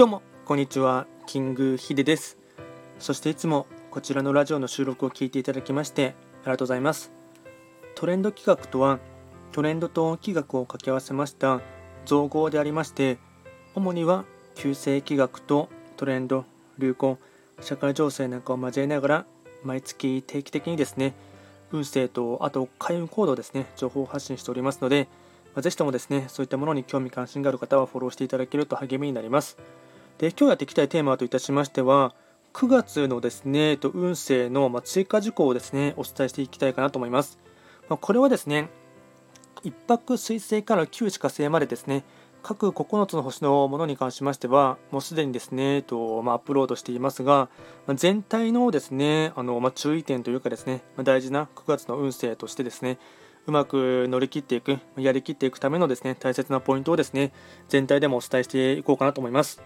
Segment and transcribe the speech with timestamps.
[0.00, 2.38] どうもこんにちはキングヒデです
[2.98, 7.12] そしていつもこちらのラジオの収録を聞いていただきましてありがとうございます
[7.96, 8.98] トレンド企画とは
[9.52, 11.60] トレンドと企画を掛け合わせました
[12.06, 13.18] 造語でありまして
[13.74, 15.68] 主には旧世企画と
[15.98, 16.46] トレンド
[16.78, 17.18] 流行
[17.60, 19.26] 社会情勢なんかを交えながら
[19.64, 21.12] 毎月定期的にですね
[21.72, 25.08] 運勢とあと開運行動ですね情報を発信しておりますので
[25.54, 29.58] まぜひともですね、そういったものに興味関心がある方はフォローしていただけると励みになります。
[30.20, 32.14] で、今日やっていきたいテーマといたしましては、
[32.52, 37.38] 9月のですね、と運勢の、追加事項をですね、お伝えしていきたいかなと思います。
[37.88, 38.68] まこれはですね、
[39.64, 42.04] 1泊水星から旧歯火星までですね、
[42.42, 47.48] 各9つの星のものに関しましては、もうすでにですね、とまあ、アップロードしていますが、
[47.94, 52.98] 全体のですね、あのまあ、注意点というかですね、ま大事な9月の運勢としてですね、
[53.46, 57.32] うまく乗り切っていく、やりきっていくためのですね、大切なポイントをですね、
[57.70, 59.62] 全体でもお伝えしていこうかなと思います。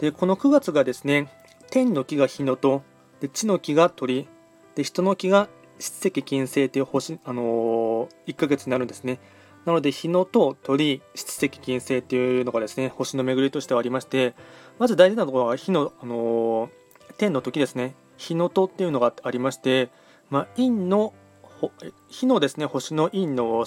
[0.00, 1.28] で、この9月がですね、
[1.70, 2.82] 天の木が日のと、
[3.20, 4.26] で地の木が鳥、
[4.74, 5.48] で人の木が
[5.78, 9.20] 七石金星という星、あのー、1ヶ月になるんですね。
[9.66, 14.34] なので、日のと鳥、七石金星というのがですね、星の巡りとしてはありまして、
[14.78, 19.90] まず大事なところは火の、あのー、天の時ですね、日のとっていうのがありまして、
[20.30, 21.12] まあ、陰の
[22.08, 23.64] 火のですね星の陰の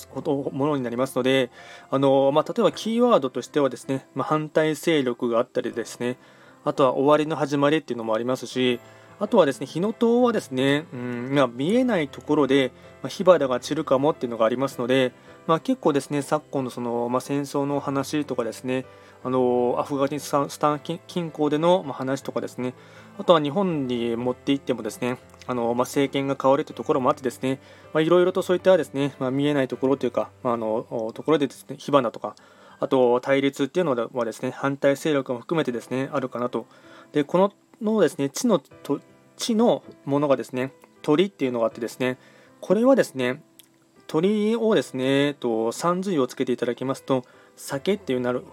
[0.51, 1.51] ものになりますので、
[1.89, 6.17] あのまあ、例えばキーワードとしてはですね、まあ、反対勢力があったりですね、
[6.65, 8.79] あとは終わりの始まりっていうのもありますし、
[9.19, 12.71] あとはですね日の塔はですね、うんまあ、見えないところで、
[13.01, 15.13] まあ、火花が散るかもっていうのがありますので、
[15.47, 18.85] まあ、結構ですね昨今のその、まあ、戦争の話とかですね
[19.23, 20.99] あのアフガニスタン近
[21.29, 22.73] 郊での話とかですね
[23.17, 27.59] あとは日本に持って行ってもですねあの、まあ、政権が変わるというところもあってですね
[27.95, 32.35] いろいろとそういったですね、まあ、見えないところというか、まあ、あのところでですね火花とか
[32.79, 36.65] あと対立っていうのはですね反対勢力も含めてですねあるかなと。
[37.13, 38.61] でこののですね地の
[39.37, 42.17] 地のものがですね鳥っていうのがあってですね
[42.61, 43.41] これはですね
[44.07, 47.23] 鳥をですねと三髄をつけていただきますと
[47.55, 48.43] 酒っていうなる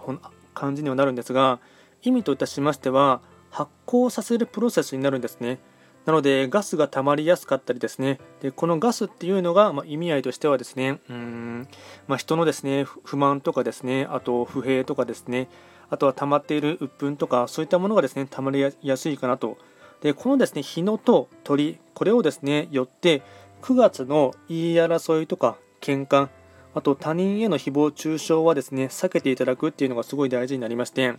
[0.53, 1.59] 感じにはなるんですが
[2.03, 3.21] 意味といたしましては
[3.51, 5.59] 発酵させるプロセスになるんですね。
[6.05, 8.19] なのでガスが溜まりやすかったりですね。
[8.41, 11.67] でこのガスっていうのが、まあ、意味合いとしてはですねうん、
[12.07, 15.47] まあ、人のですね不満とかですねあと不平とかですね
[15.89, 19.57] あとは溜まっている鬱憤とかそういったものがですね溜まりやすいかなと。
[20.01, 23.21] でこのですね日野と鳥これをですねよって
[23.61, 26.29] 9月の言い争いとか喧嘩
[26.73, 31.15] あと他人への誹謗中傷はですね避けていただくっていうのがすごい大事になりまして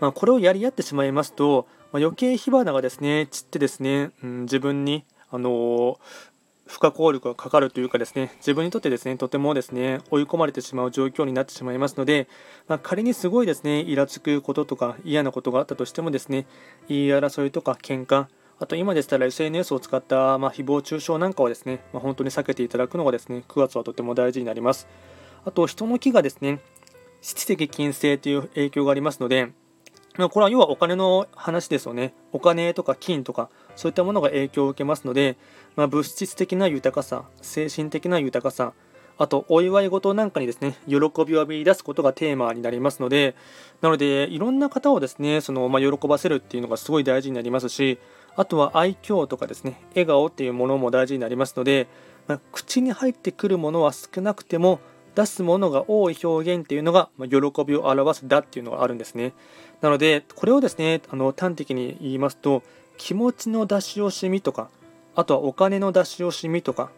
[0.00, 5.96] まあ、これをやり合ってしまいますと、まあ、余計火花がですね散ってですね、うん、自分に、あのー、
[6.66, 12.26] 不可抗力がかかるというかですね自分にとってですねとてもですね追い込まれてしまう状況になってしまいますので、
[12.68, 16.46] まあ、仮にすごいですねイラつくこととか嫌なことがあったとしてもですね
[16.88, 18.26] 言い争いとか喧嘩
[18.58, 24.88] あと今でしたら SNS を使った、まあ、誹謗中傷なんかはですね、まあ、本当に避けていただくのがですね9月はとても大事になります。
[25.44, 26.60] あと人の気がですね
[27.20, 29.52] 七石金星という影響がありますので
[30.16, 32.14] これは要はお金の話ですよね。
[32.30, 35.36] お金とか金とか、そういったものが影響を受けますので、
[35.74, 38.74] まあ、物質的な豊かさ、精神的な豊かさ、
[39.18, 43.34] あと、お祝い事なんかにですね、喜びを見出すことがテーマになりますので、
[43.80, 47.98] なので、いろんな方をですね、その、まあ、喜ばせるっていうのがすごい大事になりますし、
[48.36, 51.88] あとは愛嬌とかですね、笑顔っていうものも大事になりますので、
[52.28, 54.78] まあ、口に入ってくるものは少なくても、
[55.14, 59.32] 出すものが多い表現っていうのが、ま喜びを表すだっていうのがあるんですね。
[59.80, 62.62] なので、これをですね、あの端的に言いますと、
[62.96, 64.68] 気持ちの出し惜しみとか、
[65.14, 66.90] あとはお金の出し惜しみとか、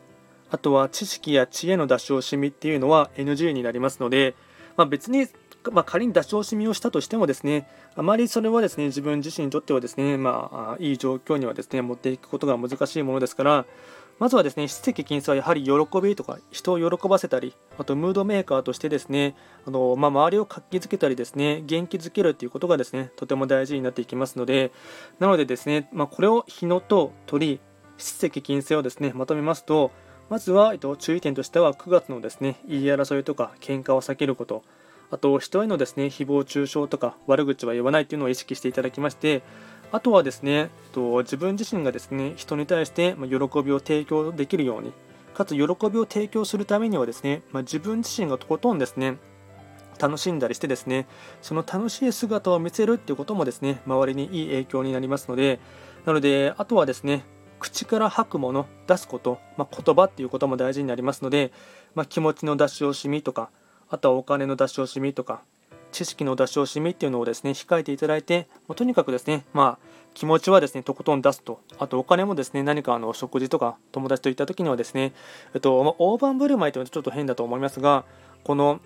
[0.50, 4.34] あとは知識や知恵の出し惜しみっていうのは NG になりますので、
[4.76, 5.26] まあ、別に、
[5.72, 13.66] まあ、仮に出し惜しみをしたとしてもですね、あまりそれはですね、自分自身にとってはですね、まあ、いい状況にはですね、持っていくことが難しいものですから、
[14.18, 19.36] まずはですね、質的金星はやはり喜びとか人を喜ばせたり、あとムードメーカーとしてですね、
[19.66, 24.72] あのまあ、周りを活気づけたりですね、元気づけるということがですね、とても大事になっていきますので、
[25.18, 27.60] なのでですね、まあ、これを日野と鳥、
[27.98, 29.90] 質的金星をですね、まとめますと、
[30.30, 34.62] まずは、えっと、注意点としては9月のですね、言い争いとか喧嘩を避けること、
[35.10, 39.42] あと人へのですね、誹謗中傷とか悪口は言わないというのを意識していただきまして、
[39.92, 43.26] あとはですね、と自分自身がですね人に対して喜
[43.62, 44.92] びを提供できるように、
[45.36, 45.66] かつ喜び
[45.98, 49.18] を提供するためにはですね、ま、自分自身がとことんですね
[50.00, 51.06] 楽しんだりしてですね
[51.42, 55.60] その楽しい姿を見せるっていうこともですね周りにいい影響になりますので
[56.06, 57.24] なのであとはですね
[57.58, 61.52] 口から吐くもの出すこと、まあ、言葉っていうことも大事になりますので、
[61.94, 63.50] まあ、気持ちの出し惜しみとか
[63.90, 65.42] あとはお金の出し惜しみとか
[65.96, 75.14] 知識の出し惜しみっていうのをですね控えていただいて、ま、とにかくですね、まあ、気持ちはですねとことん出すと、あとお金もですね何かあの食事とか友達といった時にはですね、
[75.54, 78.04] えっとまあ、大盤振る舞いというのはちょっと変だと思いますが、
[78.44, 78.80] この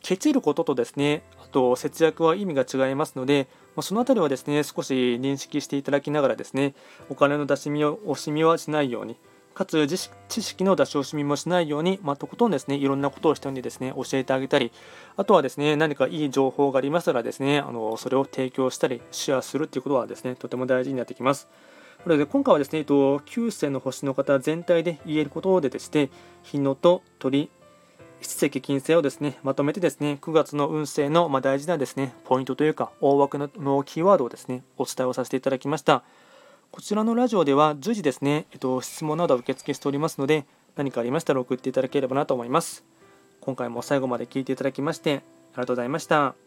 [0.00, 3.46] ケチることとですねあと節約は意味が違いますので、
[3.76, 6.74] まあ、その辺りはですね少し認識していただきながらですね
[7.10, 9.18] お金の出し惜しみはしないように
[9.54, 9.86] かつ
[10.28, 14.72] 知識の出し惜しみもしないように、まあ、とことんですねいろんなことを人にですね教えてあげたり
[15.16, 21.48] あとはですね何かいい情報がありましたらですねあのそれを提供したりシェアするっていうことはですねとても大事になってきます。
[22.04, 26.10] これで今回はですね、えっと、9世の星の方全体で言えることでですね、
[26.42, 27.48] 日野と鳥、
[28.20, 33.48] 七石金星をですね、まとめてですね、9月の運勢のま大事なですね、ポイントというか、大枠の
[33.84, 36.04] キーワードをですね、お伝えをさせていただきました。
[36.74, 40.44] こちらのラジオでは随時ですね、えっと、質問など受付しておりますので、
[40.74, 42.84] 何かありましたら送っていただければなと思います。
[43.40, 45.22] 今回も最後まで聞いていただきまして、あり
[45.58, 46.43] がとうございました。